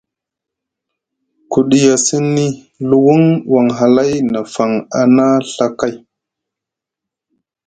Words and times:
Ku 1.51 1.59
ɗiya 1.69 1.95
sini 2.05 2.45
luwuŋ 2.89 3.21
won 3.51 3.67
hlay 3.77 4.13
na 4.31 4.39
faŋ 4.53 4.71
a 4.99 5.01
na 5.15 5.25
Ɵa 5.55 5.67
kay. 5.79 5.95